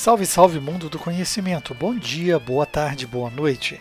[0.00, 1.74] Salve, salve mundo do conhecimento.
[1.74, 3.78] Bom dia, boa tarde, boa noite.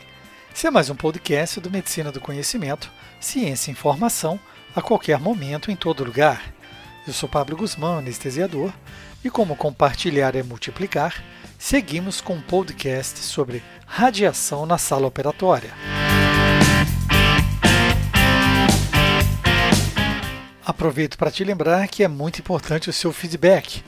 [0.54, 2.92] Esse é mais um podcast do Medicina do Conhecimento,
[3.22, 4.38] ciência e informação
[4.76, 6.54] a qualquer momento, em todo lugar.
[7.08, 8.74] Eu sou Pablo Guzmão, anestesiador,
[9.24, 11.24] e como compartilhar é multiplicar,
[11.58, 15.72] seguimos com um podcast sobre radiação na sala operatória.
[20.66, 23.82] Aproveito para te lembrar que é muito importante o seu feedback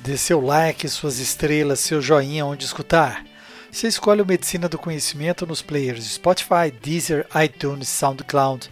[0.00, 3.24] Dê seu like, suas estrelas, seu joinha onde escutar.
[3.70, 8.70] Você escolhe o Medicina do Conhecimento nos players Spotify, Deezer, iTunes, SoundCloud,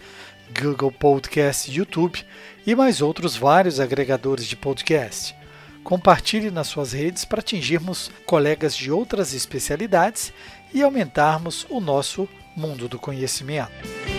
[0.59, 2.25] Google Podcast, YouTube
[2.65, 5.35] e mais outros vários agregadores de podcast.
[5.83, 10.33] Compartilhe nas suas redes para atingirmos colegas de outras especialidades
[10.73, 14.16] e aumentarmos o nosso mundo do conhecimento.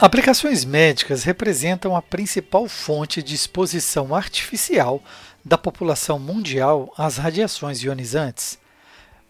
[0.00, 5.02] Aplicações médicas representam a principal fonte de exposição artificial
[5.44, 8.60] da população mundial às radiações ionizantes.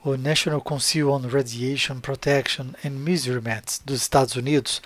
[0.05, 4.83] O National Council on Radiation Protection and Measurement dos Estados Unidos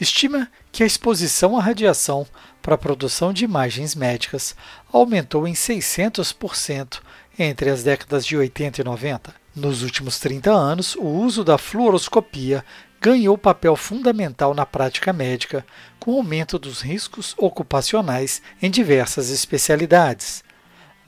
[0.00, 2.24] estima que a exposição à radiação
[2.62, 4.54] para a produção de imagens médicas
[4.92, 7.00] aumentou em 600%
[7.36, 9.34] entre as décadas de 80 e 90.
[9.56, 12.64] Nos últimos 30 anos, o uso da fluoroscopia
[13.04, 15.62] ganhou papel fundamental na prática médica,
[16.00, 20.42] com o aumento dos riscos ocupacionais em diversas especialidades.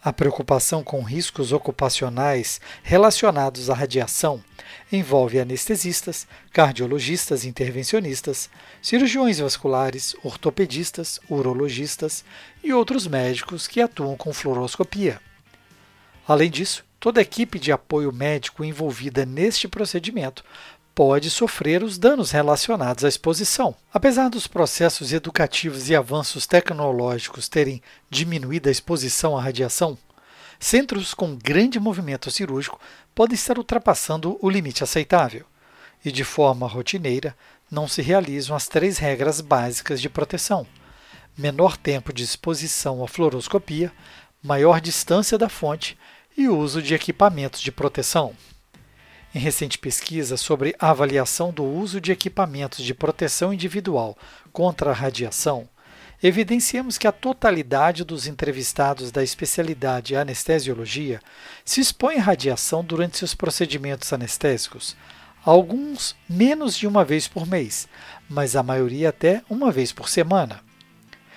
[0.04, 4.44] A preocupação com riscos ocupacionais relacionados à radiação
[4.92, 8.50] envolve anestesistas, cardiologistas intervencionistas,
[8.82, 12.26] cirurgiões vasculares, ortopedistas, urologistas
[12.62, 15.18] e outros médicos que atuam com fluoroscopia.
[16.28, 20.44] Além disso, toda equipe de apoio médico envolvida neste procedimento
[20.96, 23.76] pode sofrer os danos relacionados à exposição.
[23.92, 29.98] Apesar dos processos educativos e avanços tecnológicos terem diminuído a exposição à radiação,
[30.58, 32.80] centros com grande movimento cirúrgico
[33.14, 35.44] podem estar ultrapassando o limite aceitável
[36.02, 37.36] e, de forma rotineira,
[37.70, 40.66] não se realizam as três regras básicas de proteção:
[41.36, 43.92] menor tempo de exposição à fluoroscopia,
[44.42, 45.98] maior distância da fonte
[46.34, 48.34] e uso de equipamentos de proteção.
[49.36, 54.16] Em recente pesquisa sobre avaliação do uso de equipamentos de proteção individual
[54.50, 55.68] contra a radiação,
[56.22, 61.20] evidenciamos que a totalidade dos entrevistados da especialidade anestesiologia
[61.66, 64.96] se expõe à radiação durante seus procedimentos anestésicos,
[65.44, 67.86] alguns menos de uma vez por mês,
[68.30, 70.65] mas a maioria até uma vez por semana.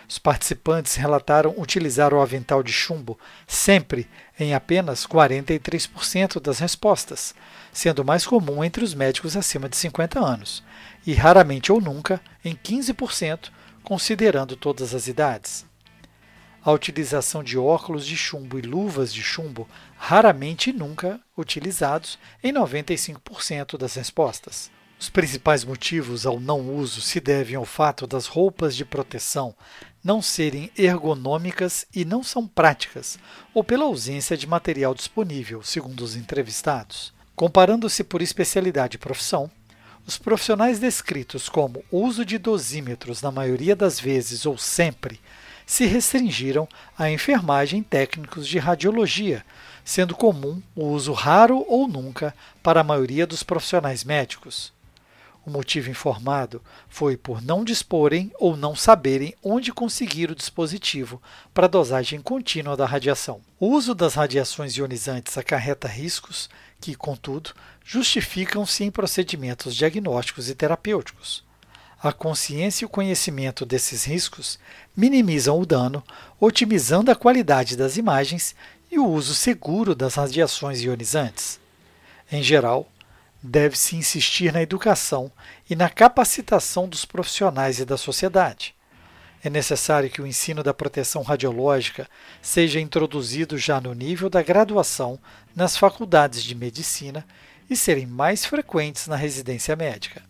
[0.09, 3.15] Os participantes relataram utilizar o avental de chumbo
[3.45, 4.09] sempre
[4.39, 7.35] em apenas 43% das respostas,
[7.71, 10.63] sendo mais comum entre os médicos acima de 50 anos,
[11.05, 13.51] e raramente ou nunca em 15%,
[13.83, 15.63] considerando todas as idades.
[16.65, 22.51] A utilização de óculos de chumbo e luvas de chumbo raramente e nunca utilizados em
[22.51, 24.71] 95% das respostas.
[24.99, 29.55] Os principais motivos ao não uso se devem ao fato das roupas de proteção
[30.03, 33.19] não serem ergonômicas e não são práticas,
[33.53, 37.13] ou pela ausência de material disponível, segundo os entrevistados.
[37.35, 39.49] Comparando-se por especialidade e profissão,
[40.05, 45.19] os profissionais descritos como uso de dosímetros na maioria das vezes ou sempre
[45.65, 46.67] se restringiram
[46.97, 49.45] à enfermagem técnicos de radiologia,
[49.85, 52.33] sendo comum o uso raro ou nunca
[52.63, 54.73] para a maioria dos profissionais médicos.
[55.45, 61.21] O motivo informado foi por não disporem ou não saberem onde conseguir o dispositivo
[61.53, 63.41] para dosagem contínua da radiação.
[63.59, 66.49] O uso das radiações ionizantes acarreta riscos
[66.79, 67.51] que, contudo,
[67.83, 71.43] justificam-se em procedimentos diagnósticos e terapêuticos.
[72.01, 74.57] A consciência e o conhecimento desses riscos
[74.95, 76.03] minimizam o dano,
[76.39, 78.55] otimizando a qualidade das imagens
[78.91, 81.59] e o uso seguro das radiações ionizantes.
[82.31, 82.89] Em geral,
[83.41, 85.31] deve-se insistir na educação
[85.69, 88.75] e na capacitação dos profissionais e da sociedade.
[89.41, 92.09] É necessário que o ensino da proteção radiológica
[92.41, 95.17] seja introduzido já no nível da graduação
[95.55, 97.25] nas faculdades de medicina
[97.69, 100.21] e serem mais frequentes na residência médica.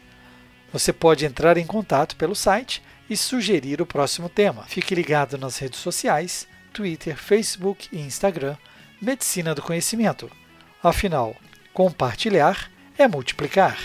[0.72, 4.66] Você pode entrar em contato pelo site e sugerir o próximo tema.
[4.68, 8.56] Fique ligado nas redes sociais, Twitter, Facebook e Instagram,
[9.02, 10.30] Medicina do Conhecimento.
[10.84, 11.36] Afinal,
[11.74, 13.76] compartilhar é multiplicar.